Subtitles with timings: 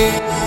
[0.00, 0.39] Yeah.